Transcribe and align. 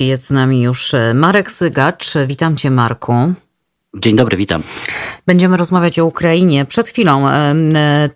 gości. 0.00 0.06
Jest 0.06 0.26
z 0.26 0.30
nami 0.30 0.62
już 0.62 0.92
Marek 1.14 1.50
Sygacz. 1.50 2.14
Witam 2.26 2.56
cię, 2.56 2.70
Marku. 2.70 3.34
Dzień 3.96 4.16
dobry, 4.16 4.36
witam. 4.36 4.62
Będziemy 5.26 5.56
rozmawiać 5.56 5.98
o 5.98 6.04
Ukrainie. 6.04 6.64
Przed 6.64 6.88
chwilą 6.88 7.28
e, 7.28 7.54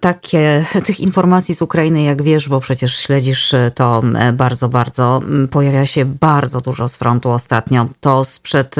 takie, 0.01 0.65
tych 0.85 1.01
informacji 1.01 1.55
z 1.55 1.63
Ukrainy, 1.63 2.03
jak 2.03 2.23
wiesz, 2.23 2.49
bo 2.49 2.61
przecież 2.61 2.97
śledzisz 2.97 3.55
to 3.75 4.03
e, 4.19 4.33
bardzo, 4.33 4.69
bardzo, 4.69 5.21
pojawia 5.51 5.87
się 5.87 6.05
bardzo 6.05 6.61
dużo 6.61 6.89
z 6.89 6.97
frontu 6.97 7.31
ostatnio. 7.31 7.87
To 8.01 8.25
sprzed, 8.25 8.77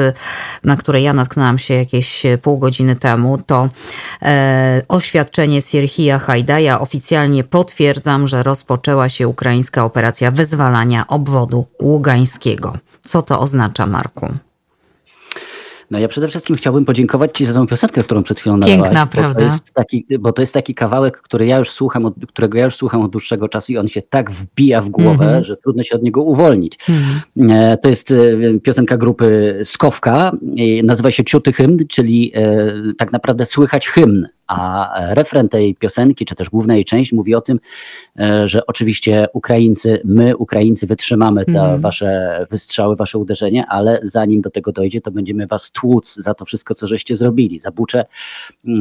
na 0.63 0.75
które 0.75 1.01
ja 1.01 1.13
natknęłam 1.13 1.59
się 1.59 1.73
jakieś 1.73 2.23
pół 2.41 2.57
godziny 2.57 2.95
temu, 2.95 3.37
to 3.37 3.69
e, 4.21 4.81
oświadczenie 4.87 5.61
Sierhija 5.61 6.19
Hajdaja. 6.19 6.79
Oficjalnie 6.79 7.43
potwierdzam, 7.43 8.27
że 8.27 8.43
rozpoczęła 8.43 9.09
się 9.09 9.27
ukraińska 9.27 9.85
operacja 9.85 10.31
wyzwalania 10.31 11.07
obwodu 11.07 11.65
ługańskiego. 11.81 12.77
Co 13.05 13.21
to 13.21 13.39
oznacza, 13.39 13.87
Marku? 13.87 14.33
No 15.91 15.99
ja 15.99 16.07
przede 16.07 16.27
wszystkim 16.27 16.55
chciałbym 16.55 16.85
podziękować 16.85 17.37
Ci 17.37 17.45
za 17.45 17.53
tą 17.53 17.67
piosenkę, 17.67 18.03
którą 18.03 18.23
przed 18.23 18.39
chwilą 18.39 18.59
Piękna, 18.59 18.87
nagrałaś. 18.87 19.11
prawda? 19.11 19.33
Bo 19.33 19.39
to, 19.39 19.53
jest 19.53 19.73
taki, 19.73 20.05
bo 20.19 20.33
to 20.33 20.41
jest 20.41 20.53
taki 20.53 20.75
kawałek, 20.75 21.21
który 21.21 21.45
ja 21.45 21.57
już 21.57 21.71
słucham, 21.71 22.05
od, 22.05 22.13
którego 22.27 22.57
ja 22.57 22.65
już 22.65 22.75
słucham 22.75 23.01
od 23.01 23.11
dłuższego 23.11 23.49
czasu 23.49 23.71
i 23.71 23.77
on 23.77 23.87
się 23.87 24.01
tak 24.01 24.31
wbija 24.31 24.81
w 24.81 24.89
głowę, 24.89 25.25
mm 25.25 25.41
-hmm. 25.41 25.45
że 25.45 25.57
trudno 25.57 25.83
się 25.83 25.95
od 25.95 26.03
niego 26.03 26.23
uwolnić. 26.23 26.79
Mm 26.89 27.01
-hmm. 27.37 27.77
To 27.81 27.89
jest 27.89 28.11
e, 28.11 28.59
piosenka 28.63 28.97
grupy 28.97 29.59
Skowka, 29.63 30.31
nazywa 30.83 31.11
się 31.11 31.23
Ciuty 31.23 31.53
Hymn, 31.53 31.87
czyli 31.87 32.31
e, 32.35 32.73
tak 32.97 33.11
naprawdę 33.11 33.45
słychać 33.45 33.87
hymn 33.87 34.27
a 34.47 34.93
refren 35.13 35.49
tej 35.49 35.75
piosenki, 35.75 36.25
czy 36.25 36.35
też 36.35 36.49
główna 36.49 36.75
jej 36.75 36.85
część 36.85 37.13
mówi 37.13 37.35
o 37.35 37.41
tym, 37.41 37.59
e, 38.19 38.47
że 38.47 38.65
oczywiście 38.65 39.27
Ukraińcy, 39.33 40.01
my 40.03 40.37
Ukraińcy 40.37 40.87
wytrzymamy 40.87 41.45
te 41.45 41.61
mm. 41.61 41.81
wasze 41.81 42.45
wystrzały, 42.49 42.95
wasze 42.95 43.17
uderzenie, 43.17 43.65
ale 43.69 43.99
zanim 44.03 44.41
do 44.41 44.49
tego 44.49 44.71
dojdzie, 44.71 45.01
to 45.01 45.11
będziemy 45.11 45.47
was 45.47 45.71
tłuc 45.71 46.15
za 46.15 46.33
to 46.33 46.45
wszystko, 46.45 46.75
co 46.75 46.87
żeście 46.87 47.15
zrobili. 47.15 47.59
Za 47.59 47.71
Bucze, 47.71 48.05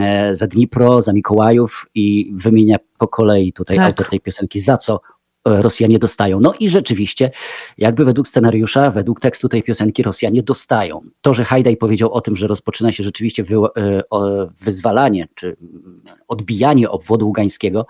e, 0.01 0.35
za 0.35 0.47
Dnipro, 0.47 1.03
za 1.03 1.12
Mikołajów 1.12 1.87
i 1.95 2.33
wymienia 2.35 2.77
po 2.98 3.09
kolei 3.09 3.53
tutaj 3.53 3.77
tak. 3.77 3.87
autor 3.87 4.09
tej 4.09 4.20
piosenki, 4.20 4.61
za 4.61 4.77
co 4.77 5.01
Rosjanie 5.45 5.98
dostają. 5.98 6.41
No 6.41 6.55
i 6.61 6.69
rzeczywiście, 6.69 7.31
jakby 7.78 8.05
według 8.05 8.28
scenariusza, 8.28 8.91
według 8.91 9.20
tekstu 9.20 9.48
tej 9.48 9.62
piosenki 9.62 10.03
Rosjanie 10.03 10.42
dostają. 10.42 11.01
To, 11.20 11.34
że 11.34 11.45
Hajdaj 11.45 11.77
powiedział 11.77 12.12
o 12.12 12.20
tym, 12.20 12.36
że 12.36 12.47
rozpoczyna 12.47 12.92
się 12.92 13.03
rzeczywiście 13.05 13.42
wy, 13.42 13.56
e, 13.56 14.03
wyzwalanie 14.64 15.28
czy 15.34 15.56
odbijanie 16.28 16.91
obwodu 16.91 17.27
ługańskiego, 17.27 17.86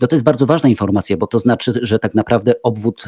no 0.00 0.06
to 0.06 0.16
jest 0.16 0.24
bardzo 0.24 0.46
ważna 0.46 0.68
informacja, 0.68 1.16
bo 1.16 1.26
to 1.26 1.38
znaczy, 1.38 1.72
że 1.82 1.98
tak 1.98 2.14
naprawdę 2.14 2.54
obwód 2.62 3.04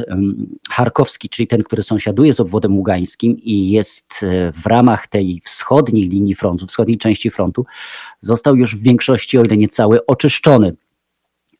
charkowski, 0.70 1.28
czyli 1.28 1.46
ten, 1.46 1.62
który 1.62 1.82
sąsiaduje 1.82 2.32
z 2.32 2.40
obwodem 2.40 2.76
ługańskim 2.76 3.38
i 3.38 3.70
jest 3.70 4.22
e, 4.22 4.52
w 4.52 4.66
ramach 4.66 5.06
tej 5.06 5.40
wschodniej 5.44 6.08
linii 6.08 6.34
frontu, 6.34 6.66
wschodniej 6.66 6.98
części 6.98 7.30
frontu, 7.30 7.66
został 8.20 8.56
już 8.56 8.76
w 8.76 8.82
większości, 8.82 9.38
o 9.38 9.44
ile 9.44 9.56
nie 9.56 9.68
cały, 9.68 10.06
oczyszczony 10.06 10.76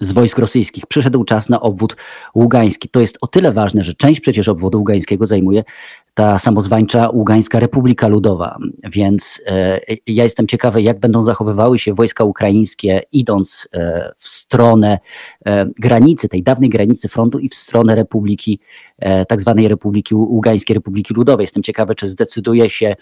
z 0.00 0.12
wojsk 0.12 0.38
rosyjskich. 0.38 0.86
Przyszedł 0.86 1.24
czas 1.24 1.48
na 1.48 1.60
obwód 1.60 1.96
ługański. 2.34 2.88
To 2.88 3.00
jest 3.00 3.18
o 3.20 3.26
tyle 3.26 3.52
ważne, 3.52 3.84
że 3.84 3.94
część 3.94 4.20
przecież 4.20 4.48
obwodu 4.48 4.78
ługańskiego 4.78 5.26
zajmuje 5.26 5.64
ta 6.16 6.38
samozwańcza 6.38 7.08
Ługańska 7.10 7.60
Republika 7.60 8.08
Ludowa. 8.08 8.58
Więc 8.92 9.42
e, 9.46 9.80
ja 10.06 10.24
jestem 10.24 10.46
ciekawy, 10.46 10.82
jak 10.82 11.00
będą 11.00 11.22
zachowywały 11.22 11.78
się 11.78 11.94
wojska 11.94 12.24
ukraińskie, 12.24 13.02
idąc 13.12 13.68
e, 13.72 14.12
w 14.16 14.28
stronę 14.28 14.98
e, 15.46 15.66
granicy, 15.78 16.28
tej 16.28 16.42
dawnej 16.42 16.70
granicy 16.70 17.08
frontu 17.08 17.38
i 17.38 17.48
w 17.48 17.54
stronę 17.54 17.94
Republiki, 17.94 18.60
e, 18.98 19.26
tak 19.26 19.40
zwanej 19.40 19.68
Republiki 19.68 20.14
Ługańskiej 20.14 20.74
Republiki 20.74 21.14
Ludowej. 21.14 21.44
Jestem 21.44 21.62
ciekawy, 21.62 21.94
czy 21.94 22.08
zdecyduje 22.08 22.70
się 22.70 22.96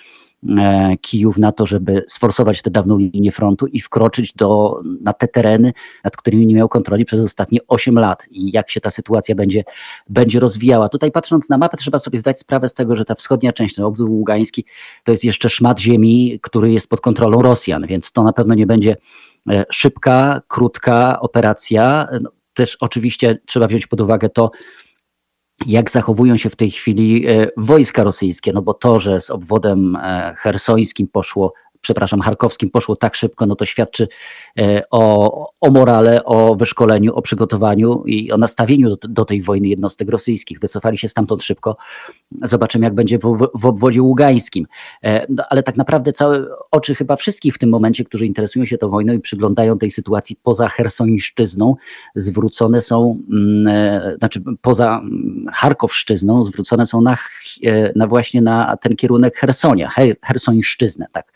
Kijów 1.00 1.38
na 1.38 1.52
to, 1.52 1.66
żeby 1.66 2.04
sforsować 2.08 2.62
tę 2.62 2.70
dawną 2.70 2.98
linię 2.98 3.32
frontu 3.32 3.66
i 3.66 3.80
wkroczyć 3.80 4.32
do, 4.32 4.80
na 5.00 5.12
te 5.12 5.28
tereny, 5.28 5.72
nad 6.04 6.16
którymi 6.16 6.46
nie 6.46 6.54
miał 6.54 6.68
kontroli 6.68 7.04
przez 7.04 7.20
ostatnie 7.20 7.58
8 7.68 7.98
lat 7.98 8.26
i 8.30 8.52
jak 8.52 8.70
się 8.70 8.80
ta 8.80 8.90
sytuacja 8.90 9.34
będzie, 9.34 9.64
będzie 10.08 10.40
rozwijała. 10.40 10.88
Tutaj 10.88 11.12
patrząc 11.12 11.48
na 11.48 11.58
mapę 11.58 11.76
trzeba 11.76 11.98
sobie 11.98 12.18
zdać 12.18 12.38
sprawę 12.38 12.68
z 12.68 12.74
tego, 12.74 12.96
że 12.96 13.04
ta 13.04 13.14
wschodnia 13.14 13.52
część, 13.52 13.74
ten 13.74 13.84
obwód 13.84 14.08
ługański 14.08 14.64
to 15.04 15.12
jest 15.12 15.24
jeszcze 15.24 15.50
szmat 15.50 15.80
ziemi, 15.80 16.38
który 16.42 16.72
jest 16.72 16.88
pod 16.88 17.00
kontrolą 17.00 17.42
Rosjan, 17.42 17.86
więc 17.86 18.12
to 18.12 18.22
na 18.22 18.32
pewno 18.32 18.54
nie 18.54 18.66
będzie 18.66 18.96
e, 19.50 19.64
szybka, 19.70 20.42
krótka 20.48 21.20
operacja. 21.20 22.06
No, 22.20 22.30
też 22.54 22.76
oczywiście 22.80 23.38
trzeba 23.46 23.66
wziąć 23.66 23.86
pod 23.86 24.00
uwagę 24.00 24.28
to, 24.28 24.50
jak 25.66 25.90
zachowują 25.90 26.36
się 26.36 26.50
w 26.50 26.56
tej 26.56 26.70
chwili 26.70 27.28
e, 27.28 27.48
wojska 27.56 28.04
rosyjskie, 28.04 28.52
no 28.52 28.62
bo 28.62 28.74
to, 28.74 29.00
że 29.00 29.20
z 29.20 29.30
obwodem 29.30 29.96
e, 29.96 30.34
hersońskim 30.38 31.08
poszło 31.08 31.52
przepraszam, 31.84 32.20
charkowskim 32.20 32.70
poszło 32.70 32.96
tak 32.96 33.14
szybko, 33.14 33.46
no 33.46 33.56
to 33.56 33.64
świadczy 33.64 34.08
o, 34.90 35.50
o 35.60 35.70
morale, 35.70 36.24
o 36.24 36.54
wyszkoleniu, 36.54 37.14
o 37.14 37.22
przygotowaniu 37.22 38.02
i 38.06 38.32
o 38.32 38.36
nastawieniu 38.36 38.96
do, 38.96 39.08
do 39.08 39.24
tej 39.24 39.42
wojny 39.42 39.68
jednostek 39.68 40.08
rosyjskich. 40.08 40.60
Wycofali 40.60 40.98
się 40.98 41.08
stamtąd 41.08 41.42
szybko. 41.42 41.76
Zobaczymy, 42.42 42.84
jak 42.84 42.94
będzie 42.94 43.18
w, 43.18 43.48
w 43.54 43.66
obwodzie 43.66 44.02
ługańskim. 44.02 44.66
E, 45.02 45.26
no, 45.28 45.44
ale 45.50 45.62
tak 45.62 45.76
naprawdę 45.76 46.12
całe 46.12 46.46
oczy 46.70 46.94
chyba 46.94 47.16
wszystkich 47.16 47.54
w 47.54 47.58
tym 47.58 47.70
momencie, 47.70 48.04
którzy 48.04 48.26
interesują 48.26 48.64
się 48.64 48.78
tą 48.78 48.90
wojną 48.90 49.12
i 49.12 49.20
przyglądają 49.20 49.78
tej 49.78 49.90
sytuacji 49.90 50.36
poza 50.42 50.68
Hersońszczyzną, 50.68 51.76
zwrócone 52.16 52.80
są, 52.80 53.18
mm, 53.30 53.68
e, 53.68 54.16
znaczy 54.18 54.42
poza 54.60 54.98
mm, 54.98 55.46
Charkowszczyzną, 55.52 56.44
zwrócone 56.44 56.86
są 56.86 57.00
na, 57.00 57.18
na 57.96 58.06
właśnie 58.06 58.42
na 58.42 58.76
ten 58.76 58.96
kierunek 58.96 59.36
Hersonia, 59.36 59.90
Hersońszczyznę, 60.22 61.06
tak. 61.12 61.32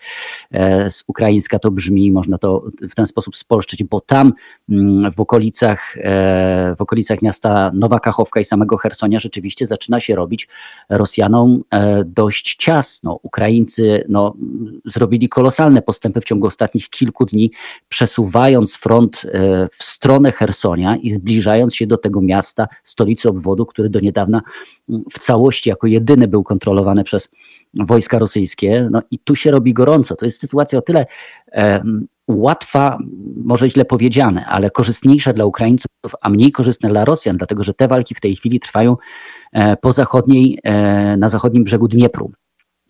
E, 0.50 0.90
z 0.90 1.04
ukraińska 1.06 1.58
to 1.58 1.70
brzmi, 1.70 2.12
można 2.12 2.38
to 2.38 2.64
w 2.90 2.94
ten 2.94 3.06
sposób 3.08 3.36
spolszczyć, 3.36 3.84
bo 3.84 4.00
tam 4.00 4.32
mm, 4.68 5.12
w 5.12 5.20
okolicach, 5.20 5.96
e, 5.96 6.74
w 6.78 6.82
okolicach 6.82 7.22
miasta 7.22 7.70
Nowa 7.74 8.00
Kachowka 8.00 8.40
i 8.40 8.44
samego 8.44 8.76
Hersonia 8.76 9.18
rzeczywiście 9.18 9.66
zaczyna 9.66 10.00
się 10.00 10.14
robić 10.14 10.48
Rosjanom 10.88 11.62
e, 11.70 12.04
dość 12.04 12.56
ciasno. 12.56 13.18
Ukraińcy 13.22 14.04
no, 14.08 14.34
zrobili 14.84 15.28
kolosalne 15.28 15.82
postępy 15.82 16.20
w 16.20 16.24
ciągu 16.24 16.46
ostatnich 16.46 16.90
kilku 16.90 17.24
dni, 17.24 17.50
przesuwając 17.88 18.76
front 18.76 19.26
w 19.72 19.84
stronę 19.84 20.32
Hersonia 20.32 20.96
i 20.96 21.10
zbliżając 21.10 21.76
się 21.76 21.86
do 21.86 21.96
tego 21.96 22.20
miasta, 22.20 22.68
stolicy 22.84 23.28
obwodu, 23.28 23.66
który 23.66 23.88
do 23.88 24.00
niedawna 24.00 24.42
mm, 24.88 25.02
w 25.12 25.18
całości 25.18 25.70
jako 25.70 25.86
jedyny 25.86 26.28
był 26.28 26.44
kontrolowany 26.44 27.04
przez 27.04 27.28
wojska 27.74 28.18
rosyjskie. 28.18 28.88
No 28.90 29.02
i 29.10 29.18
tu 29.18 29.36
się 29.36 29.50
robi 29.50 29.74
gorąco. 29.74 30.16
To 30.16 30.24
jest 30.24 30.40
sytuacja 30.40 30.78
o 30.78 30.82
tyle 30.82 31.06
e, 31.52 31.82
łatwa, 32.28 32.98
może 33.44 33.70
źle 33.70 33.84
powiedziane, 33.84 34.46
ale 34.46 34.70
korzystniejsza 34.70 35.32
dla 35.32 35.44
Ukraińców, 35.44 35.90
a 36.20 36.28
mniej 36.28 36.52
korzystna 36.52 36.88
dla 36.88 37.04
Rosjan, 37.04 37.36
dlatego 37.36 37.62
że 37.62 37.74
te 37.74 37.88
walki 37.88 38.14
w 38.14 38.20
tej 38.20 38.36
chwili 38.36 38.60
trwają 38.60 38.96
e, 39.52 39.76
po 39.76 39.92
zachodniej, 39.92 40.58
e, 40.64 41.16
na 41.16 41.28
zachodnim 41.28 41.64
brzegu 41.64 41.88
Dniepru. 41.88 42.32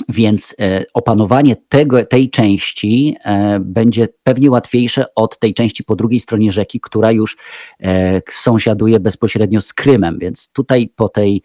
Więc 0.09 0.55
e, 0.61 0.85
opanowanie 0.95 1.57
tego, 1.69 2.05
tej 2.05 2.31
części 2.31 3.17
e, 3.25 3.61
będzie 3.61 4.09
pewnie 4.23 4.51
łatwiejsze 4.51 5.15
od 5.15 5.39
tej 5.39 5.55
części 5.55 5.85
po 5.85 5.97
drugiej 5.97 6.21
stronie 6.21 6.53
rzeki, 6.53 6.81
która 6.81 7.13
już 7.13 7.37
e, 7.81 8.23
sąsiaduje 8.31 9.01
bezpośrednio 9.01 9.61
z 9.61 9.73
Krymem. 9.73 10.19
Więc 10.19 10.53
tutaj 10.53 10.93
po 10.97 11.09
tej 11.09 11.43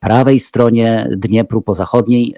prawej 0.00 0.40
stronie 0.40 1.08
Dniepru, 1.16 1.62
po 1.62 1.74
zachodniej, 1.74 2.34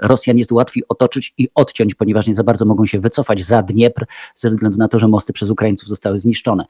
Rosjan 0.00 0.38
jest 0.38 0.52
łatwiej 0.52 0.82
otoczyć 0.88 1.34
i 1.38 1.48
odciąć, 1.54 1.94
ponieważ 1.94 2.26
nie 2.26 2.34
za 2.34 2.44
bardzo 2.44 2.64
mogą 2.64 2.86
się 2.86 3.00
wycofać 3.00 3.44
za 3.44 3.62
Dniepr, 3.62 4.06
ze 4.34 4.50
względu 4.50 4.78
na 4.78 4.88
to, 4.88 4.98
że 4.98 5.08
mosty 5.08 5.32
przez 5.32 5.50
Ukraińców 5.50 5.88
zostały 5.88 6.18
zniszczone. 6.18 6.64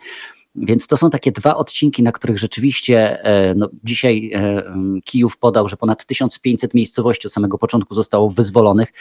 Więc 0.57 0.87
to 0.87 0.97
są 0.97 1.11
takie 1.11 1.33
dwa 1.33 1.57
odcinki, 1.57 2.03
na 2.03 2.13
których 2.13 2.39
rzeczywiście 2.39 3.25
e, 3.25 3.55
no, 3.55 3.69
dzisiaj 3.85 4.31
e, 4.35 4.63
Kijów 5.05 5.37
podał, 5.37 5.69
że 5.69 5.77
ponad 5.77 6.07
1500 6.07 6.75
miejscowości 6.75 7.27
od 7.27 7.33
samego 7.33 7.59
początku 7.59 7.95
zostało 7.95 8.31
wyzwolonych, 8.31 8.93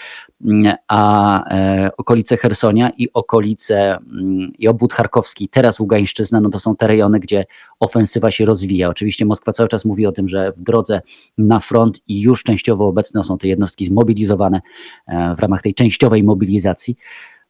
a 0.87 1.43
e, 1.49 1.91
okolice 1.97 2.37
Hersonia 2.37 2.91
i 2.97 3.13
okolice 3.13 3.97
i 4.59 4.67
obwód 4.67 4.93
charkowski, 4.93 5.49
teraz 5.49 5.79
Ługańszczyzna, 5.79 6.39
no 6.39 6.49
to 6.49 6.59
są 6.59 6.75
te 6.75 6.87
rejony, 6.87 7.19
gdzie 7.19 7.45
ofensywa 7.79 8.31
się 8.31 8.45
rozwija. 8.45 8.89
Oczywiście 8.89 9.25
Moskwa 9.25 9.51
cały 9.51 9.69
czas 9.69 9.85
mówi 9.85 10.05
o 10.05 10.11
tym, 10.11 10.29
że 10.29 10.51
w 10.51 10.61
drodze 10.61 11.01
na 11.37 11.59
front 11.59 12.01
i 12.07 12.21
już 12.21 12.43
częściowo 12.43 12.87
obecne 12.87 13.23
są 13.23 13.37
te 13.37 13.47
jednostki 13.47 13.85
zmobilizowane 13.85 14.61
w 15.37 15.39
ramach 15.39 15.61
tej 15.61 15.73
częściowej 15.73 16.23
mobilizacji. 16.23 16.97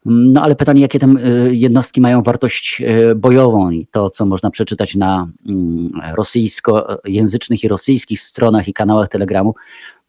No 0.06 0.42
ale 0.42 0.56
pytanie, 0.56 0.82
jakie 0.82 1.00
te 1.00 1.08
y, 1.08 1.56
jednostki 1.56 2.02
mają 2.02 2.24
wartość 2.24 2.82
y, 3.12 3.16
bojową 3.16 3.70
i 3.70 3.88
to, 3.88 4.10
co 4.10 4.26
można 4.26 4.50
przeczytać 4.50 4.96
na 4.96 5.28
mm, 5.50 5.90
rosyjskojęzycznych 6.16 7.64
i 7.64 7.68
rosyjskich 7.68 8.22
stronach 8.22 8.68
i 8.68 8.74
kanałach 8.74 9.08
Telegramu, 9.08 9.56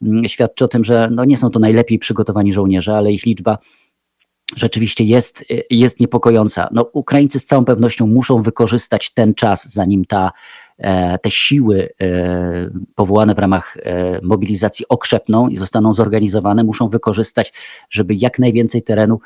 mm, 0.02 0.24
świadczy 0.24 0.64
o 0.64 0.68
tym, 0.68 0.84
że 0.84 1.08
no 1.12 1.24
nie 1.24 1.36
są 1.36 1.50
to 1.50 1.58
najlepiej 1.58 1.98
przygotowani 1.98 2.52
żołnierze, 2.52 2.96
ale 2.96 3.12
ich 3.12 3.26
liczba 3.26 3.58
rzeczywiście 4.56 5.04
jest, 5.04 5.50
y, 5.50 5.62
jest 5.70 6.00
niepokojąca. 6.00 6.68
No, 6.72 6.82
Ukraińcy 6.92 7.40
z 7.40 7.44
całą 7.44 7.64
pewnością 7.64 8.06
muszą 8.06 8.42
wykorzystać 8.42 9.10
ten 9.10 9.34
czas, 9.34 9.72
zanim 9.72 10.04
ta 10.04 10.32
te 11.22 11.30
siły 11.30 11.88
powołane 12.94 13.34
w 13.34 13.38
ramach 13.38 13.76
mobilizacji 14.22 14.84
okrzepną 14.88 15.48
i 15.48 15.56
zostaną 15.56 15.94
zorganizowane, 15.94 16.64
muszą 16.64 16.88
wykorzystać, 16.88 17.52
żeby 17.90 18.14
jak 18.14 18.38
najwięcej 18.38 18.82
terenu 18.82 19.20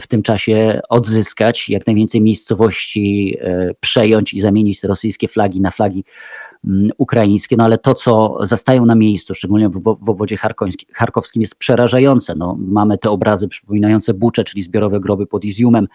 w 0.00 0.06
tym 0.06 0.22
czasie 0.22 0.80
odzyskać, 0.88 1.68
jak 1.68 1.86
najwięcej 1.86 2.20
miejscowości 2.20 3.36
przejąć 3.80 4.34
i 4.34 4.40
zamienić 4.40 4.82
rosyjskie 4.82 5.28
flagi 5.28 5.60
na 5.60 5.70
flagi 5.70 6.04
Mm, 6.66 6.90
ukraińskie, 6.98 7.56
no 7.56 7.64
ale 7.64 7.78
to, 7.78 7.94
co 7.94 8.38
zastają 8.40 8.86
na 8.86 8.94
miejscu, 8.94 9.34
szczególnie 9.34 9.68
w, 9.68 9.80
w 9.82 10.10
obwodzie 10.10 10.36
charkowskim, 10.92 11.42
jest 11.42 11.54
przerażające. 11.54 12.34
No, 12.34 12.56
mamy 12.58 12.98
te 12.98 13.10
obrazy 13.10 13.48
przypominające 13.48 14.14
Bucze, 14.14 14.44
czyli 14.44 14.62
zbiorowe 14.62 15.00
groby 15.00 15.26
pod 15.26 15.44
Izjumem, 15.44 15.88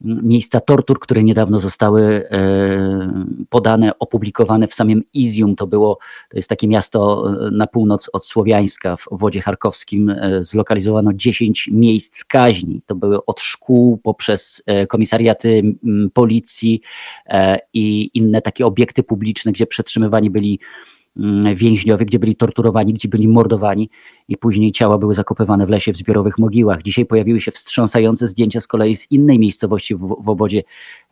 miejsca 0.00 0.60
tortur, 0.60 1.00
które 1.00 1.22
niedawno 1.22 1.60
zostały 1.60 2.02
e, 2.30 3.24
podane, 3.48 3.98
opublikowane 3.98 4.68
w 4.68 4.74
samym 4.74 5.02
Izium. 5.12 5.56
To 5.56 5.66
było, 5.66 5.98
to 6.30 6.36
jest 6.36 6.48
takie 6.48 6.68
miasto 6.68 7.30
e, 7.46 7.50
na 7.50 7.66
północ 7.66 8.10
od 8.12 8.26
Słowiańska 8.26 8.96
w 8.96 9.06
wodzie 9.10 9.40
charkowskim. 9.40 10.10
E, 10.10 10.42
zlokalizowano 10.42 11.12
10 11.12 11.68
miejsc 11.72 12.24
kaźni. 12.24 12.82
To 12.86 12.94
były 12.94 13.24
od 13.24 13.40
szkół 13.40 13.98
poprzez 13.98 14.62
komisariaty 14.88 15.62
policji 16.14 16.80
i 17.72 18.10
inne 18.14 18.42
takie 18.42 18.66
obiekty 18.66 19.02
publiczne, 19.02 19.52
gdzie 19.52 19.66
przetrzymywani 19.66 20.30
byli 20.30 20.60
więźniowie, 21.54 22.06
gdzie 22.06 22.18
byli 22.18 22.36
torturowani, 22.36 22.94
gdzie 22.94 23.08
byli 23.08 23.28
mordowani 23.28 23.90
i 24.28 24.36
później 24.36 24.72
ciała 24.72 24.98
były 24.98 25.14
zakopywane 25.14 25.66
w 25.66 25.70
lesie 25.70 25.92
w 25.92 25.96
zbiorowych 25.96 26.38
mogiłach. 26.38 26.82
Dzisiaj 26.82 27.06
pojawiły 27.06 27.40
się 27.40 27.50
wstrząsające 27.50 28.28
zdjęcia 28.28 28.60
z 28.60 28.66
kolei 28.66 28.96
z 28.96 29.12
innej 29.12 29.38
miejscowości 29.38 29.94
w, 29.94 30.16
w 30.24 30.28
obodzie 30.28 30.62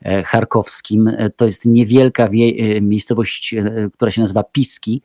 e, 0.02 0.22
charkowskim. 0.22 1.08
E, 1.08 1.30
to 1.30 1.44
jest 1.44 1.66
niewielka 1.66 2.28
wie, 2.28 2.46
e, 2.46 2.80
miejscowość, 2.80 3.54
która 3.92 4.10
się 4.10 4.20
nazywa 4.20 4.42
Piski 4.42 5.02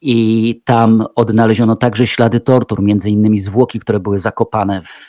i 0.00 0.60
tam 0.64 1.04
odnaleziono 1.14 1.76
także 1.76 2.06
ślady 2.06 2.40
tortur, 2.40 2.82
między 2.82 3.10
innymi 3.10 3.38
zwłoki, 3.38 3.78
które 3.78 4.00
były 4.00 4.18
zakopane 4.18 4.82
w, 4.82 5.08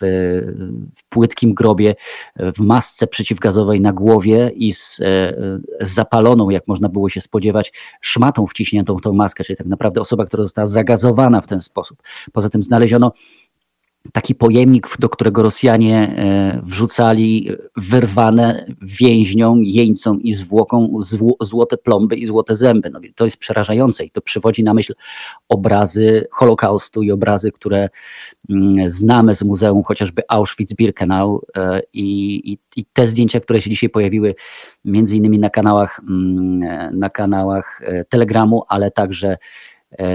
w 0.96 1.04
płytkim 1.10 1.54
grobie, 1.54 1.96
w 2.36 2.60
masce 2.60 3.08
przeciwgazowej 3.08 3.82
na 3.82 3.94
głowie 3.94 4.52
i 4.56 4.74
z, 4.74 4.96
z, 4.96 5.64
zapaloną, 5.82 6.50
jak 6.50 6.68
można 6.68 6.90
było 6.90 7.10
się 7.10 7.22
spodziewać, 7.22 7.74
szmatą 8.02 8.48
wciśniętą 8.48 8.98
w 8.98 9.02
tą 9.02 9.14
maskę, 9.14 9.44
czyli 9.44 9.58
tak 9.58 9.68
naprawdę 9.68 10.02
osoba, 10.02 10.26
która 10.26 10.44
została 10.44 10.68
zagazowana 10.68 11.42
w 11.42 11.48
ten 11.48 11.60
sposób. 11.60 12.04
Poza 12.34 12.50
tym 12.50 12.64
znaleziono 12.64 13.12
taki 14.14 14.36
pojemnik, 14.36 14.98
do 15.00 15.10
którego 15.10 15.44
Rosjanie 15.44 15.98
e, 15.98 16.62
wrzucali 16.64 17.52
wyrwane 17.78 18.66
więźniom, 18.82 19.64
jeńcom 19.64 20.22
i 20.22 20.34
zwłoką 20.34 20.98
złote 21.42 21.78
plomby 21.78 22.16
i 22.16 22.26
złote 22.26 22.56
zęby. 22.56 22.90
No, 22.90 23.00
to 23.16 23.26
jest 23.26 23.38
przerażające 23.38 24.06
i 24.06 24.12
to 24.12 24.22
przywodzi 24.22 24.64
na 24.64 24.74
myśl 24.74 24.94
obrazy 25.50 26.28
Holokaustu 26.32 27.04
i 27.04 27.12
obrazy, 27.12 27.52
które 27.52 27.90
mm, 28.50 28.90
znamy 28.90 29.34
z 29.34 29.44
muzeum 29.44 29.84
chociażby 29.84 30.22
Auschwitz-Birkenau 30.32 31.40
e, 31.58 31.82
i, 31.94 32.36
i, 32.52 32.60
i, 32.76 32.86
te 32.86 33.08
zdjęcia, 33.08 33.40
które 33.40 33.62
się 33.62 33.70
dzisiaj 33.70 33.90
pojawiły 33.90 34.36
między 34.86 35.18
innymi 35.18 35.40
na 35.40 35.50
kanałach, 35.50 36.02
mm, 36.10 36.60
na 37.00 37.10
kanałach 37.10 37.82
e, 37.84 38.06
Telegramu, 38.06 38.64
ale 38.68 38.92
także 38.92 39.38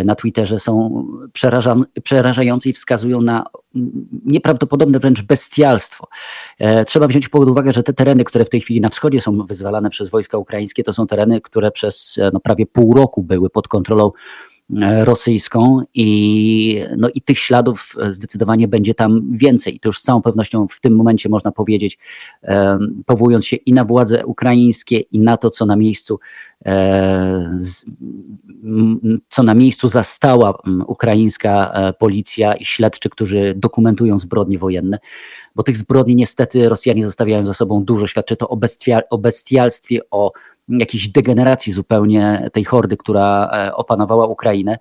na 0.04 0.14
Twitterze 0.14 0.58
są 0.58 1.06
przerażające 2.02 2.68
i 2.68 2.72
wskazują 2.72 3.20
na 3.20 3.44
nieprawdopodobne 4.24 4.98
wręcz 4.98 5.22
bestialstwo. 5.22 6.08
E, 6.58 6.84
trzeba 6.84 7.06
wziąć 7.06 7.28
pod 7.28 7.48
uwagę, 7.48 7.72
że 7.72 7.82
te 7.82 7.92
tereny, 7.92 8.24
które 8.24 8.44
w 8.44 8.50
tej 8.50 8.60
chwili 8.60 8.80
na 8.80 8.88
wschodzie 8.88 9.20
są 9.20 9.46
wyzwalane 9.46 9.90
przez 9.90 10.10
wojska 10.10 10.38
ukraińskie, 10.38 10.84
to 10.84 10.92
są 10.92 11.06
tereny, 11.06 11.40
które 11.40 11.70
przez 11.70 12.18
e, 12.18 12.30
no, 12.32 12.40
prawie 12.40 12.66
pół 12.66 12.94
roku 12.94 13.22
były 13.22 13.50
pod 13.50 13.68
kontrolą 13.68 14.10
rosyjską 15.02 15.80
i, 15.94 16.84
no, 16.96 17.08
i 17.14 17.20
tych 17.20 17.38
śladów 17.38 17.94
zdecydowanie 18.08 18.68
będzie 18.68 18.94
tam 18.94 19.36
więcej. 19.36 19.80
To 19.80 19.88
już 19.88 19.98
z 19.98 20.02
całą 20.02 20.22
pewnością 20.22 20.66
w 20.68 20.80
tym 20.80 20.96
momencie 20.96 21.28
można 21.28 21.52
powiedzieć, 21.52 21.98
powołując 23.06 23.46
się 23.46 23.56
i 23.56 23.72
na 23.72 23.84
władze 23.84 24.26
ukraińskie, 24.26 25.00
i 25.00 25.18
na 25.18 25.36
to, 25.36 25.50
co 25.50 25.66
na 25.66 25.76
miejscu 25.76 26.18
E, 26.53 26.53
co 29.28 29.42
na 29.42 29.54
miejscu 29.54 29.88
zastała 29.88 30.58
ukraińska 30.86 31.72
e, 31.72 31.92
policja 31.92 32.54
i 32.54 32.64
śledczy, 32.64 33.10
którzy 33.10 33.54
dokumentują 33.56 34.18
zbrodnie 34.18 34.58
wojenne, 34.58 34.98
bo 35.54 35.62
tych 35.62 35.76
zbrodni 35.76 36.16
niestety 36.16 36.68
Rosjanie 36.68 37.04
zostawiają 37.04 37.42
za 37.42 37.54
sobą 37.54 37.84
dużo. 37.84 38.06
Świadczy 38.06 38.36
to 38.36 38.48
o, 39.10 39.18
bestialstwie, 39.18 40.00
o 40.10 40.32
jakiejś 40.68 41.08
degeneracji 41.08 41.72
zupełnie 41.72 42.50
tej 42.52 42.64
hordy, 42.64 42.96
która 42.96 43.50
e, 43.52 43.74
opanowała 43.74 44.26
Ukrainę. 44.26 44.78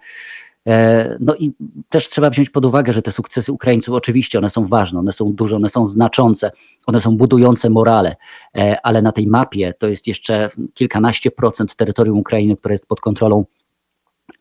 E, 0.68 1.18
no 1.19 1.36
i 1.36 1.51
też 1.89 2.10
trzeba 2.10 2.30
wziąć 2.30 2.50
pod 2.50 2.65
uwagę, 2.65 2.94
że 2.94 3.01
te 3.01 3.12
sukcesy 3.12 3.51
Ukraińców 3.51 3.95
oczywiście 3.95 4.38
one 4.38 4.50
są 4.50 4.65
ważne, 4.65 5.00
one 5.00 5.13
są 5.13 5.33
duże, 5.33 5.56
one 5.56 5.69
są 5.69 5.86
znaczące, 5.86 6.51
one 6.88 7.01
są 7.01 7.18
budujące 7.18 7.69
morale, 7.69 8.15
e, 8.57 8.77
ale 8.83 9.01
na 9.01 9.12
tej 9.12 9.27
mapie 9.27 9.74
to 9.80 9.88
jest 9.88 10.07
jeszcze 10.07 10.50
kilkanaście 10.74 11.31
procent 11.31 11.75
terytorium 11.75 12.18
Ukrainy, 12.18 12.57
które 12.57 12.74
jest 12.74 12.88
pod 12.88 13.01
kontrolą 13.01 13.45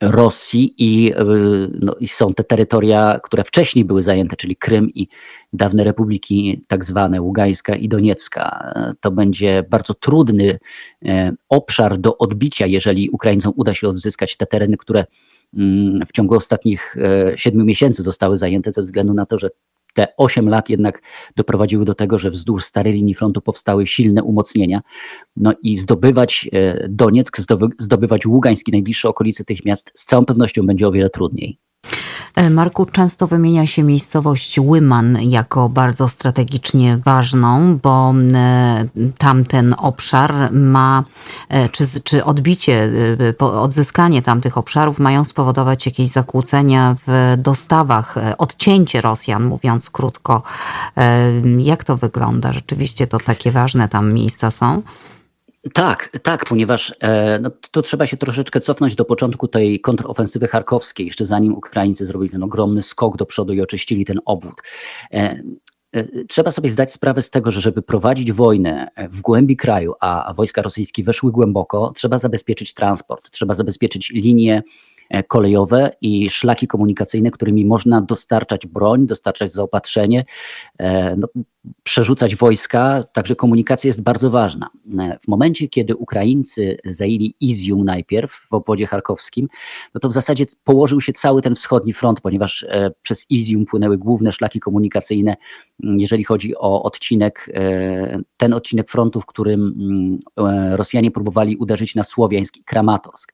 Rosji 0.01 0.75
i, 0.77 1.13
e, 1.13 1.25
no, 1.81 1.95
i 1.99 2.07
są 2.07 2.33
te 2.33 2.43
terytoria, 2.43 3.19
które 3.23 3.43
wcześniej 3.43 3.85
były 3.85 4.03
zajęte, 4.03 4.35
czyli 4.35 4.55
Krym 4.55 4.89
i 4.89 5.07
dawne 5.53 5.83
republiki 5.83 6.63
tak 6.67 6.85
zwane 6.85 7.21
Ługańska 7.21 7.75
i 7.75 7.87
Doniecka. 7.87 8.73
To 8.99 9.11
będzie 9.11 9.63
bardzo 9.69 9.93
trudny 9.93 10.59
obszar 11.49 11.97
do 11.97 12.17
odbicia, 12.17 12.65
jeżeli 12.65 13.09
Ukraińcom 13.09 13.53
uda 13.55 13.73
się 13.73 13.87
odzyskać 13.87 14.37
te 14.37 14.45
tereny, 14.45 14.77
które 14.77 15.05
w 16.07 16.11
ciągu 16.13 16.35
ostatnich 16.35 16.95
e, 16.97 17.37
siedmiu 17.37 17.65
miesięcy 17.65 18.03
zostały 18.03 18.37
zajęte 18.37 18.71
ze 18.71 18.81
względu 18.81 19.13
na 19.13 19.25
to, 19.25 19.37
że 19.37 19.49
te 19.93 20.07
8 20.17 20.49
lat 20.49 20.69
jednak 20.69 21.01
doprowadziły 21.35 21.85
do 21.85 21.95
tego, 21.95 22.19
że 22.19 22.29
wzdłuż 22.29 22.63
starej 22.63 22.93
linii 22.93 23.13
frontu 23.13 23.41
powstały 23.41 23.87
silne 23.87 24.23
umocnienia. 24.23 24.81
No 25.35 25.53
i 25.63 25.77
zdobywać 25.77 26.49
e, 26.51 26.87
Donieck, 26.89 27.37
zdobywać 27.79 28.25
Ługański, 28.25 28.71
najbliższe 28.71 29.09
okolice 29.09 29.45
tych 29.45 29.65
miast 29.65 29.91
z 29.95 30.05
całą 30.05 30.25
pewnością 30.25 30.65
będzie 30.65 30.87
o 30.87 30.91
wiele 30.91 31.09
trudniej. 31.09 31.59
E, 32.35 32.49
Marku, 32.49 32.85
często 32.85 33.27
wymienia 33.27 33.67
się 33.67 33.83
miejscowość 33.83 34.59
Łyman 34.59 35.17
jako 35.21 35.69
bardzo 35.69 36.07
strategicznie 36.07 36.97
ważną, 36.97 37.77
bo 37.77 38.13
e, 38.33 38.85
tamten 39.17 39.75
obszar 39.77 40.51
ma, 40.51 41.03
e, 41.49 41.69
czy, 41.69 41.85
czy 42.03 42.25
odbicie, 42.25 42.91
odzyskanie 43.39 44.21
tamtych 44.21 44.57
obszarów 44.57 44.99
mają 44.99 45.23
spowodować 45.23 45.85
jakieś 45.85 46.09
zakłócenia 46.09 46.95
w 47.07 47.35
dostawach, 47.37 48.15
odcięcie 48.37 49.01
Rosjan, 49.01 49.43
mówiąc 49.43 49.89
krótko. 49.89 50.43
Jak 51.57 51.83
to 51.83 51.97
wygląda? 51.97 52.53
Rzeczywiście 52.53 53.07
to 53.07 53.17
takie 53.17 53.51
ważne 53.51 53.89
tam 53.89 54.13
miejsca 54.13 54.51
są? 54.51 54.81
Tak, 55.73 56.09
tak, 56.23 56.45
ponieważ 56.45 56.95
e, 56.99 57.39
no, 57.39 57.51
to 57.71 57.81
trzeba 57.81 58.07
się 58.07 58.17
troszeczkę 58.17 58.61
cofnąć 58.61 58.95
do 58.95 59.05
początku 59.05 59.47
tej 59.47 59.79
kontrofensywy 59.79 60.47
charkowskiej, 60.47 61.05
jeszcze 61.05 61.25
zanim 61.25 61.55
Ukraińcy 61.55 62.05
zrobili 62.05 62.31
ten 62.31 62.43
ogromny 62.43 62.81
skok 62.81 63.17
do 63.17 63.25
przodu 63.25 63.53
i 63.53 63.61
oczyścili 63.61 64.05
ten 64.05 64.19
obwód. 64.25 64.61
E, 65.13 65.43
e, 65.91 66.25
trzeba 66.25 66.51
sobie 66.51 66.69
zdać 66.69 66.91
sprawę 66.91 67.21
z 67.21 67.29
tego, 67.29 67.51
że 67.51 67.61
żeby 67.61 67.81
prowadzić 67.81 68.31
wojnę 68.31 68.87
w 69.09 69.21
głębi 69.21 69.57
kraju, 69.57 69.93
a 69.99 70.33
wojska 70.35 70.61
rosyjskie 70.61 71.03
weszły 71.03 71.31
głęboko, 71.31 71.91
trzeba 71.95 72.17
zabezpieczyć 72.17 72.73
transport, 72.73 73.31
trzeba 73.31 73.53
zabezpieczyć 73.53 74.09
linie 74.09 74.63
kolejowe 75.27 75.91
i 76.01 76.29
szlaki 76.29 76.67
komunikacyjne, 76.67 77.31
którymi 77.31 77.65
można 77.65 78.01
dostarczać 78.01 78.67
broń, 78.67 79.07
dostarczać 79.07 79.51
zaopatrzenie, 79.51 80.25
e, 80.79 81.15
no, 81.15 81.27
przerzucać 81.83 82.35
wojska, 82.35 83.03
także 83.13 83.35
komunikacja 83.35 83.87
jest 83.87 84.01
bardzo 84.01 84.29
ważna. 84.29 84.69
E, 84.99 85.17
w 85.21 85.27
momencie, 85.27 85.67
kiedy 85.67 85.95
Ukraińcy 85.95 86.77
zajęli 86.85 87.35
Izium 87.39 87.85
najpierw 87.85 88.31
w 88.31 88.53
obwodzie 88.53 88.87
charkowskim, 88.87 89.47
no 89.93 89.99
to 89.99 90.09
w 90.09 90.13
zasadzie 90.13 90.45
położył 90.63 91.01
się 91.01 91.13
cały 91.13 91.41
ten 91.41 91.55
wschodni 91.55 91.93
front, 91.93 92.21
ponieważ 92.21 92.65
przez 93.01 93.25
Izium 93.29 93.65
płynęły 93.65 93.97
główne 93.97 94.31
szlaki 94.31 94.59
komunikacyjne, 94.59 95.35
jeżeli 95.79 96.23
chodzi 96.23 96.55
o 96.55 96.83
odcinek, 96.83 97.53
ten 98.37 98.53
odcinek 98.53 98.89
frontu, 98.89 99.21
w 99.21 99.25
którym 99.25 99.73
Rosjanie 100.71 101.11
próbowali 101.11 101.57
uderzyć 101.57 101.95
na 101.95 102.03
Słowiańsk 102.03 102.57
i 102.57 102.63
Kramatorsk. 102.63 103.33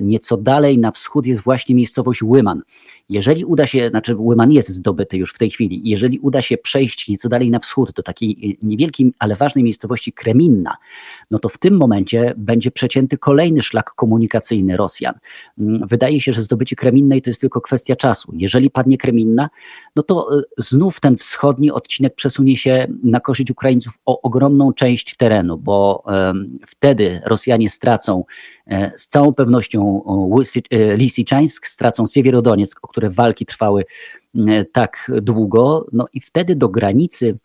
Nieco 0.00 0.36
dalej 0.36 0.78
na 0.82 0.90
wschód 0.90 1.26
jest 1.26 1.42
właśnie 1.42 1.74
miejscowość 1.74 2.22
Łyman. 2.22 2.62
Jeżeli 3.12 3.44
uda 3.44 3.66
się, 3.66 3.88
znaczy 3.88 4.16
Łyman 4.16 4.52
jest 4.52 4.68
zdobyty 4.68 5.16
już 5.16 5.32
w 5.32 5.38
tej 5.38 5.50
chwili, 5.50 5.80
jeżeli 5.84 6.18
uda 6.18 6.42
się 6.42 6.58
przejść 6.58 7.08
nieco 7.08 7.28
dalej 7.28 7.50
na 7.50 7.58
wschód 7.58 7.92
do 7.92 8.02
takiej 8.02 8.58
niewielkiej, 8.62 9.12
ale 9.18 9.34
ważnej 9.34 9.64
miejscowości 9.64 10.12
Kreminna, 10.12 10.76
no 11.30 11.38
to 11.38 11.48
w 11.48 11.58
tym 11.58 11.76
momencie 11.76 12.34
będzie 12.36 12.70
przecięty 12.70 13.18
kolejny 13.18 13.62
szlak 13.62 13.90
komunikacyjny 13.94 14.76
Rosjan. 14.76 15.14
Mm, 15.58 15.86
wydaje 15.88 16.20
się, 16.20 16.32
że 16.32 16.42
zdobycie 16.42 16.76
Kreminnej 16.76 17.22
to 17.22 17.30
jest 17.30 17.40
tylko 17.40 17.60
kwestia 17.60 17.96
czasu. 17.96 18.32
Jeżeli 18.36 18.70
padnie 18.70 18.98
Kreminna, 18.98 19.50
no 19.96 20.02
to 20.02 20.38
y, 20.38 20.42
znów 20.58 21.00
ten 21.00 21.16
wschodni 21.16 21.70
odcinek 21.70 22.14
przesunie 22.14 22.56
się 22.56 22.86
na 23.02 23.20
korzyść 23.20 23.50
Ukraińców 23.50 23.98
o 24.06 24.22
ogromną 24.22 24.72
część 24.72 25.16
terenu, 25.16 25.58
bo 25.58 26.04
wtedy 26.66 27.20
Rosjanie 27.24 27.70
stracą 27.70 28.24
z 28.96 29.06
całą 29.06 29.34
pewnością 29.34 30.02
Lisiczańsk, 30.96 31.66
stracą 31.66 32.06
Siewierodonieck, 32.06 32.78
o 32.82 32.88
które 33.02 33.10
walki 33.10 33.46
trwały 33.46 33.84
tak 34.72 35.10
długo, 35.22 35.86
no 35.92 36.06
i 36.12 36.20
wtedy 36.20 36.56
do 36.56 36.68
granicy 36.68 37.38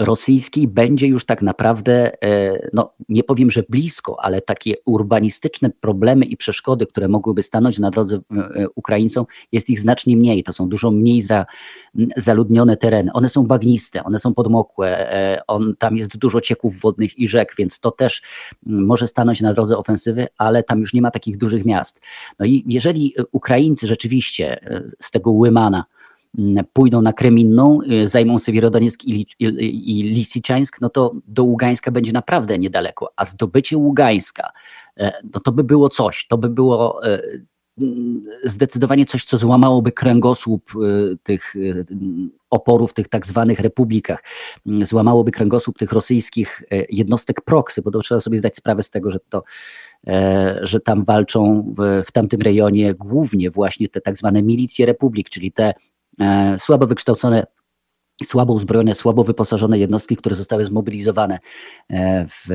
rosyjskiej 0.00 0.68
będzie 0.68 1.06
już 1.06 1.24
tak 1.24 1.42
naprawdę, 1.42 2.22
e, 2.22 2.68
no 2.72 2.92
nie 3.08 3.24
powiem, 3.24 3.50
że 3.50 3.62
blisko, 3.68 4.16
ale 4.20 4.42
takie 4.42 4.74
urbanistyczne 4.84 5.70
problemy 5.70 6.24
i 6.24 6.36
przeszkody, 6.36 6.86
które 6.86 7.08
mogłyby 7.08 7.42
stanąć 7.42 7.78
na 7.78 7.90
drodze 7.90 8.16
e, 8.16 8.66
Ukraińcom, 8.74 9.26
jest 9.52 9.70
ich 9.70 9.80
znacznie 9.80 10.16
mniej. 10.16 10.44
To 10.44 10.52
są 10.52 10.68
dużo 10.68 10.90
mniej 10.90 11.22
za, 11.22 11.46
zaludnione 12.16 12.76
tereny. 12.76 13.12
One 13.12 13.28
są 13.28 13.46
bagniste, 13.46 14.04
one 14.04 14.18
są 14.18 14.34
podmokłe, 14.34 15.12
e, 15.12 15.42
on, 15.46 15.74
tam 15.78 15.96
jest 15.96 16.16
dużo 16.16 16.40
cieków 16.40 16.80
wodnych 16.80 17.18
i 17.18 17.28
rzek, 17.28 17.54
więc 17.58 17.80
to 17.80 17.90
też 17.90 18.22
może 18.66 19.06
stanąć 19.06 19.40
na 19.40 19.54
drodze 19.54 19.78
ofensywy, 19.78 20.26
ale 20.38 20.62
tam 20.62 20.80
już 20.80 20.94
nie 20.94 21.02
ma 21.02 21.10
takich 21.10 21.38
dużych 21.38 21.64
miast. 21.64 22.00
No 22.38 22.46
i 22.46 22.64
jeżeli 22.66 23.14
Ukraińcy 23.32 23.86
rzeczywiście 23.86 24.60
z 24.98 25.10
tego 25.10 25.30
Łymana, 25.30 25.84
pójdą 26.72 27.02
na 27.02 27.12
Kreminną, 27.12 27.78
y, 27.82 28.08
zajmą 28.08 28.38
Sewierodonieck 28.38 29.04
i, 29.04 29.26
i, 29.38 29.44
i 29.98 30.02
Lisiczańsk, 30.02 30.80
no 30.80 30.90
to 30.90 31.12
do 31.26 31.44
Ługańska 31.44 31.90
będzie 31.90 32.12
naprawdę 32.12 32.58
niedaleko, 32.58 33.12
a 33.16 33.24
zdobycie 33.24 33.76
Ługańska, 33.76 34.52
e, 34.96 35.12
no 35.34 35.40
to 35.40 35.52
by 35.52 35.64
było 35.64 35.88
coś, 35.88 36.26
to 36.26 36.38
by 36.38 36.48
było 36.48 37.06
e, 37.06 37.22
zdecydowanie 38.44 39.06
coś, 39.06 39.24
co 39.24 39.38
złamałoby 39.38 39.92
kręgosłup 39.92 40.70
y, 40.76 41.18
tych 41.22 41.54
oporów 42.50 42.92
tych 42.92 43.08
tak 43.08 43.26
zwanych 43.26 43.60
republikach, 43.60 44.22
złamałoby 44.82 45.30
kręgosłup 45.30 45.78
tych 45.78 45.92
rosyjskich 45.92 46.62
e, 46.70 46.84
jednostek 46.88 47.40
proksy, 47.40 47.82
bo 47.82 47.90
to 47.90 47.98
trzeba 47.98 48.20
sobie 48.20 48.38
zdać 48.38 48.56
sprawę 48.56 48.82
z 48.82 48.90
tego, 48.90 49.10
że 49.10 49.18
to 49.28 49.42
że 50.62 50.80
tam 50.80 51.04
walczą 51.04 51.74
w, 51.78 52.02
w 52.06 52.12
tamtym 52.12 52.40
rejonie 52.40 52.94
głównie 52.94 53.50
właśnie 53.50 53.88
te 53.88 54.00
tak 54.00 54.16
zwane 54.16 54.42
milicje 54.42 54.86
republik, 54.86 55.30
czyli 55.30 55.52
te 55.52 55.74
E, 55.74 55.89
słabo 56.58 56.86
wykształcone 56.86 57.46
słabo 58.24 58.52
uzbrojone, 58.52 58.94
słabo 58.94 59.24
wyposażone 59.24 59.78
jednostki, 59.78 60.16
które 60.16 60.36
zostały 60.36 60.64
zmobilizowane 60.64 61.38
e, 61.90 62.26
w 62.28 62.48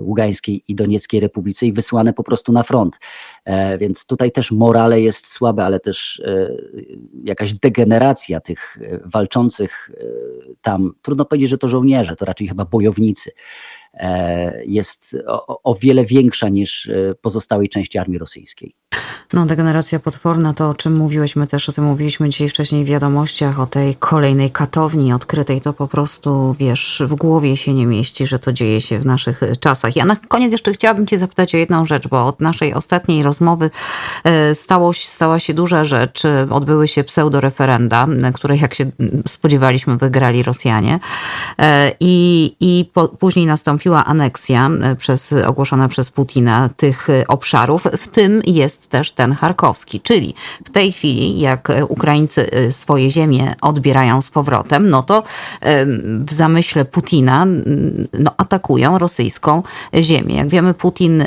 Ługańskiej 0.00 0.62
i 0.68 0.74
Donieckiej 0.74 1.20
Republice 1.20 1.66
i 1.66 1.72
wysłane 1.72 2.12
po 2.12 2.22
prostu 2.22 2.52
na 2.52 2.62
front. 2.62 2.98
E, 3.44 3.78
więc 3.78 4.06
tutaj 4.06 4.32
też 4.32 4.52
morale 4.52 5.00
jest 5.00 5.26
słabe, 5.26 5.64
ale 5.64 5.80
też 5.80 6.22
jakaś 7.24 7.54
degeneracja 7.54 8.40
tych 8.40 8.78
walczących 9.04 9.90
tam, 10.62 10.92
trudno 11.02 11.24
powiedzieć, 11.24 11.50
że 11.50 11.58
to 11.58 11.68
żołnierze, 11.68 12.16
to 12.16 12.24
raczej 12.24 12.48
chyba 12.48 12.64
bojownicy, 12.64 13.30
jest 14.66 15.16
o, 15.26 15.62
o 15.62 15.74
wiele 15.74 16.04
większa 16.04 16.48
niż 16.48 16.90
pozostałej 17.20 17.68
części 17.68 17.98
armii 17.98 18.18
rosyjskiej. 18.18 18.74
No, 19.32 19.46
degeneracja 19.46 19.98
potworna, 19.98 20.54
to 20.54 20.70
o 20.70 20.74
czym 20.74 20.96
mówiłeś, 20.96 21.36
my 21.36 21.46
też 21.46 21.68
o 21.68 21.72
tym 21.72 21.84
mówiliśmy 21.84 22.28
dzisiaj 22.28 22.48
wcześniej 22.48 22.84
w 22.84 22.88
wiadomościach, 22.88 23.60
o 23.60 23.66
tej 23.66 23.94
kolejnej 23.94 24.50
katowni 24.50 25.12
odkrytej, 25.12 25.60
to 25.60 25.72
po 25.72 25.88
prostu, 25.88 26.56
wiesz, 26.58 27.02
w 27.06 27.14
głowie 27.14 27.56
się 27.56 27.74
nie 27.74 27.86
mieści, 27.86 28.26
że 28.26 28.38
to 28.38 28.52
dzieje 28.52 28.80
się 28.80 28.98
w 28.98 29.06
naszych 29.06 29.40
czasach. 29.60 29.96
Ja 29.96 30.04
na 30.04 30.16
koniec 30.16 30.52
jeszcze 30.52 30.72
chciałabym 30.72 31.06
Cię 31.06 31.18
zapytać 31.18 31.54
o 31.54 31.58
jedną 31.58 31.86
rzecz, 31.86 32.08
bo 32.08 32.26
od 32.26 32.40
naszej 32.40 32.74
ostatniej 32.74 33.22
rozmowy 33.22 33.70
e, 34.24 34.54
stało, 34.54 34.92
stała 34.92 35.38
się 35.38 35.54
duża 35.54 35.84
rzecz. 35.84 36.22
Odbyły 36.50 36.88
się 36.88 37.04
pseudoreferenda, 37.04 38.06
które 38.34 38.56
jak 38.56 38.74
się 38.74 38.90
spodziewaliśmy 39.26 39.96
wygrali 39.96 40.42
Rosjanie 40.42 41.00
e, 41.58 41.92
i, 42.00 42.56
i 42.60 42.90
po, 42.92 43.08
później 43.08 43.46
nastąpiła 43.46 44.04
aneksja 44.04 44.70
e, 44.82 44.96
przez, 44.96 45.32
ogłoszona 45.32 45.88
przez 45.88 46.10
Putina 46.10 46.68
tych 46.76 47.08
obszarów, 47.28 47.82
w 47.98 48.08
tym 48.08 48.42
jest 48.46 48.88
też 48.88 49.12
ten 49.20 49.32
charkowski. 49.32 50.00
Czyli 50.00 50.34
w 50.64 50.70
tej 50.70 50.92
chwili, 50.92 51.40
jak 51.40 51.68
Ukraińcy 51.88 52.50
y, 52.54 52.72
swoje 52.72 53.10
ziemie 53.10 53.54
odbierają 53.60 54.22
z 54.22 54.30
powrotem, 54.30 54.90
no 54.90 55.02
to 55.02 55.22
w 56.26 56.32
zamyśle 56.32 56.84
Putina 56.84 57.46
no, 58.18 58.34
atakują 58.36 58.98
rosyjską 58.98 59.62
ziemię. 59.94 60.34
Jak 60.34 60.48
wiemy, 60.48 60.74
Putin 60.74 61.24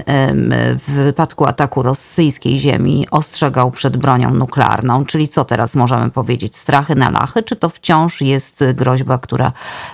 w 0.88 0.92
wypadku 0.92 1.46
ataku 1.46 1.82
rosyjskiej 1.82 2.60
ziemi 2.60 3.08
ostrzegał 3.12 3.72
przed 3.72 3.98
bronią 3.98 4.34
nuklearną, 4.34 5.06
czyli 5.06 5.28
co 5.28 5.46
teraz 5.46 5.76
możemy 5.76 6.10
powiedzieć? 6.10 6.58
Strachy 6.58 6.96
na 6.96 7.10
lachy, 7.10 7.44
czy 7.44 7.56
to 7.56 7.70
wciąż 7.70 8.22
jest 8.22 8.64
groźba, 8.74 9.18
która 9.18 9.52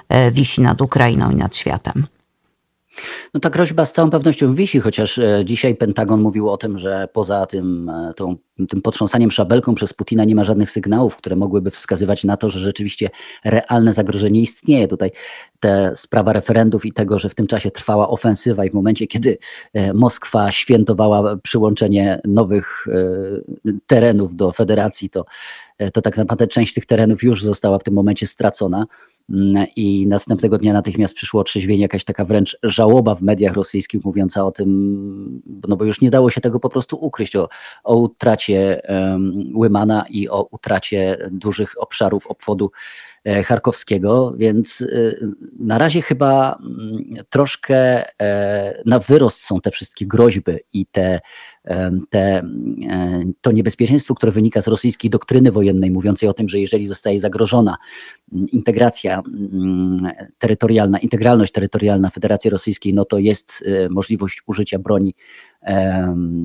e, 0.09 0.31
wisi 0.31 0.61
nad 0.61 0.81
Ukrainą 0.81 1.31
i 1.31 1.35
nad 1.35 1.55
światem? 1.55 2.18
No 3.33 3.39
ta 3.39 3.49
groźba 3.49 3.85
z 3.85 3.93
całą 3.93 4.09
pewnością 4.09 4.53
wisi, 4.53 4.79
chociaż 4.79 5.17
e, 5.17 5.41
dzisiaj 5.45 5.75
Pentagon 5.75 6.21
mówił 6.21 6.49
o 6.49 6.57
tym, 6.57 6.77
że 6.77 7.07
poza 7.13 7.45
tym, 7.45 7.89
e, 7.89 8.13
tą, 8.13 8.35
tym 8.69 8.81
potrząsaniem 8.81 9.31
szabelką 9.31 9.75
przez 9.75 9.93
Putina 9.93 10.23
nie 10.23 10.35
ma 10.35 10.43
żadnych 10.43 10.71
sygnałów, 10.71 11.15
które 11.15 11.35
mogłyby 11.35 11.71
wskazywać 11.71 12.23
na 12.23 12.37
to, 12.37 12.49
że 12.49 12.59
rzeczywiście 12.59 13.09
realne 13.45 13.93
zagrożenie 13.93 14.41
istnieje. 14.41 14.87
Tutaj 14.87 15.11
ta 15.59 15.95
sprawa 15.95 16.33
referendów 16.33 16.85
i 16.85 16.93
tego, 16.93 17.19
że 17.19 17.29
w 17.29 17.35
tym 17.35 17.47
czasie 17.47 17.71
trwała 17.71 18.09
ofensywa 18.09 18.65
i 18.65 18.69
w 18.69 18.73
momencie, 18.73 19.07
kiedy 19.07 19.37
e, 19.73 19.93
Moskwa 19.93 20.51
świętowała 20.51 21.37
przyłączenie 21.37 22.21
nowych 22.25 22.87
terenów 23.87 24.35
do 24.35 24.51
federacji, 24.51 25.09
to, 25.09 25.25
to 25.93 26.01
tak 26.01 26.17
naprawdę 26.17 26.47
część 26.47 26.73
tych 26.73 26.85
terenów 26.85 27.23
już 27.23 27.43
została 27.43 27.79
w 27.79 27.83
tym 27.83 27.93
momencie 27.93 28.27
stracona. 28.27 28.85
I 29.75 30.07
następnego 30.07 30.57
dnia 30.57 30.73
natychmiast 30.73 31.13
przyszło 31.13 31.41
otrzeźwienie, 31.41 31.81
jakaś 31.81 32.03
taka 32.03 32.25
wręcz 32.25 32.57
żałoba 32.63 33.15
w 33.15 33.21
mediach 33.21 33.53
rosyjskich 33.53 34.05
mówiąca 34.05 34.45
o 34.45 34.51
tym, 34.51 35.41
no 35.67 35.77
bo 35.77 35.85
już 35.85 36.01
nie 36.01 36.09
dało 36.09 36.29
się 36.29 36.41
tego 36.41 36.59
po 36.59 36.69
prostu 36.69 36.97
ukryć, 37.05 37.35
o, 37.35 37.49
o 37.83 37.95
utracie 37.95 38.81
um, 38.89 39.43
Łymana 39.55 40.05
i 40.09 40.29
o 40.29 40.47
utracie 40.51 41.29
dużych 41.31 41.81
obszarów 41.81 42.27
obwodu 42.27 42.71
e, 43.25 43.43
charkowskiego, 43.43 44.33
więc 44.37 44.81
e, 44.81 44.85
na 45.59 45.77
razie 45.77 46.01
chyba 46.01 46.59
mm, 46.59 47.25
troszkę 47.29 48.03
e, 48.21 48.81
na 48.85 48.99
wyrost 48.99 49.41
są 49.41 49.61
te 49.61 49.71
wszystkie 49.71 50.07
groźby 50.07 50.59
i 50.73 50.85
te 50.85 51.19
te, 52.09 52.43
to 53.41 53.51
niebezpieczeństwo, 53.51 54.15
które 54.15 54.31
wynika 54.31 54.61
z 54.61 54.67
rosyjskiej 54.67 55.09
doktryny 55.09 55.51
wojennej, 55.51 55.91
mówiącej 55.91 56.29
o 56.29 56.33
tym, 56.33 56.49
że 56.49 56.59
jeżeli 56.59 56.85
zostaje 56.85 57.19
zagrożona 57.19 57.77
integracja 58.51 59.21
terytorialna, 60.37 60.99
integralność 60.99 61.51
terytorialna 61.51 62.09
Federacji 62.09 62.49
Rosyjskiej, 62.49 62.93
no 62.93 63.05
to 63.05 63.17
jest 63.17 63.63
e, 63.65 63.89
możliwość 63.89 64.41
użycia 64.47 64.79
broni, 64.79 65.15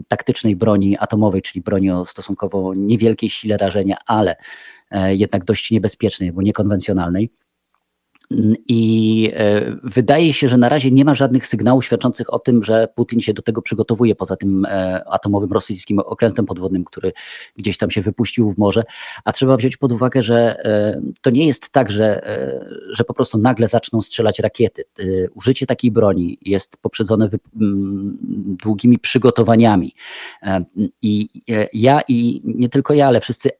taktycznej 0.08 0.56
broni 0.56 0.98
atomowej, 0.98 1.42
czyli 1.42 1.62
broni 1.62 1.90
o 1.90 2.04
stosunkowo 2.04 2.74
niewielkiej 2.74 3.30
sile 3.30 3.56
rażenia, 3.56 3.96
ale 4.06 4.36
e, 4.90 5.14
jednak 5.14 5.44
dość 5.44 5.70
niebezpiecznej, 5.70 6.32
bo 6.32 6.42
niekonwencjonalnej. 6.42 7.30
I 8.68 9.30
e, 9.34 9.76
wydaje 9.82 10.32
się, 10.32 10.48
że 10.48 10.58
na 10.58 10.68
razie 10.68 10.90
nie 10.90 11.04
ma 11.04 11.14
żadnych 11.14 11.46
sygnałów 11.46 11.84
świadczących 11.84 12.32
o 12.34 12.38
tym, 12.38 12.62
że 12.62 12.88
Putin 12.94 13.20
się 13.20 13.34
do 13.34 13.42
tego 13.42 13.62
przygotowuje 13.62 14.14
poza 14.14 14.36
tym 14.36 14.64
e, 14.64 15.04
atomowym 15.08 15.52
rosyjskim 15.52 15.98
okrętem 15.98 16.46
podwodnym, 16.46 16.84
który 16.84 17.12
gdzieś 17.56 17.78
tam 17.78 17.90
się 17.90 18.02
wypuścił 18.02 18.52
w 18.52 18.58
morze. 18.58 18.84
A 19.24 19.32
trzeba 19.32 19.56
wziąć 19.56 19.76
pod 19.76 19.92
uwagę, 19.92 20.22
że 20.22 20.64
e, 20.64 21.00
to 21.22 21.30
nie 21.30 21.46
jest 21.46 21.70
tak, 21.70 21.90
że, 21.90 22.22
że 22.90 23.04
po 23.04 23.14
prostu 23.14 23.38
nagle 23.38 23.68
zaczną 23.68 24.02
strzelać 24.02 24.38
rakiety. 24.38 24.84
Użycie 25.34 25.66
takiej 25.66 25.90
broni 25.90 26.38
jest 26.42 26.76
poprzedzone 26.76 27.28
długimi 28.62 28.98
przygotowaniami. 28.98 29.94
I 31.02 31.28
ja 31.72 32.00
i 32.08 32.40
nie 32.44 32.68
tylko 32.68 32.94
ja, 32.94 33.06
ale 33.06 33.20
wszyscy 33.20 33.50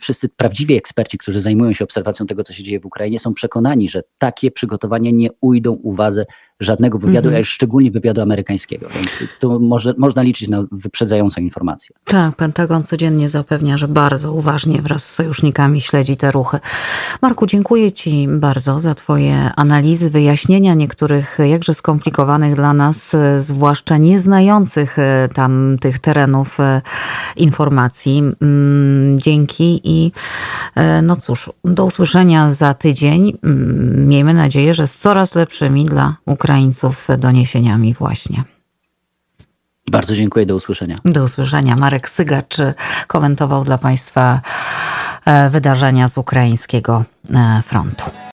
wszyscy 0.00 0.28
prawdziwi 0.28 0.76
eksperci, 0.76 1.18
którzy 1.18 1.40
zajmują 1.40 1.72
się 1.72 1.84
obserwacją 1.84 2.26
tego, 2.26 2.44
co 2.44 2.52
się 2.52 2.62
dzieje 2.62 2.80
w 2.80 2.86
Ukrainie, 2.86 3.18
są 3.18 3.34
przekonani, 3.34 3.88
że 3.88 4.02
takie 4.18 4.50
przygotowania 4.50 5.10
nie 5.10 5.28
ujdą 5.40 5.72
uwadze 5.72 6.24
żadnego 6.60 6.98
wywiadu, 6.98 7.28
mm 7.28 7.34
-hmm. 7.34 7.36
a 7.36 7.38
już 7.38 7.48
szczególnie 7.48 7.90
wywiadu 7.90 8.20
amerykańskiego. 8.20 8.88
Więc 8.94 9.10
tu 9.40 9.60
może, 9.60 9.94
można 9.98 10.22
liczyć 10.22 10.48
na 10.48 10.64
wyprzedzającą 10.72 11.40
informację. 11.40 11.96
Tak, 12.04 12.36
Pentagon 12.36 12.82
codziennie 12.82 13.28
zapewnia, 13.28 13.78
że 13.78 13.88
bardzo 13.88 14.32
uważnie 14.32 14.82
wraz 14.82 15.04
z 15.04 15.14
sojusznikami 15.14 15.80
śledzi 15.80 16.16
te 16.16 16.30
ruchy. 16.30 16.58
Marku, 17.22 17.46
dziękuję 17.46 17.92
Ci 17.92 18.28
bardzo 18.28 18.80
za 18.80 18.94
Twoje 18.94 19.50
analizy, 19.56 20.10
wyjaśnienia 20.10 20.74
niektórych 20.74 21.38
jakże 21.44 21.74
skomplikowanych 21.74 22.54
dla 22.54 22.74
nas, 22.74 23.16
zwłaszcza 23.38 23.96
nieznających 23.96 24.98
e, 24.98 25.28
tam 25.34 25.76
tych 25.80 25.98
terenów 25.98 26.60
e, 26.60 26.82
informacji. 27.36 28.18
Mm, 28.18 29.18
dzięki 29.40 29.80
i 29.84 30.12
e, 30.74 31.02
no 31.02 31.16
cóż, 31.16 31.50
do 31.64 31.84
usłyszenia 31.84 32.52
za 32.52 32.74
tydzień. 32.74 33.38
Mm, 33.44 34.08
miejmy 34.08 34.34
nadzieję, 34.34 34.74
że 34.74 34.86
z 34.86 34.98
coraz 34.98 35.34
lepszymi 35.34 35.84
dla 35.84 36.16
Ukraińców 36.26 37.08
doniesieniami 37.18 37.94
właśnie. 37.94 38.44
Bardzo 39.90 40.16
dziękuję, 40.16 40.46
do 40.46 40.56
usłyszenia. 40.56 40.98
Do 41.04 41.24
usłyszenia. 41.24 41.76
Marek 41.76 42.08
Sygacz 42.08 42.56
komentował 43.06 43.64
dla 43.64 43.78
Państwa 43.78 44.40
e, 45.24 45.50
wydarzenia 45.50 46.08
z 46.08 46.18
ukraińskiego 46.18 47.04
e, 47.34 47.62
frontu. 47.66 48.04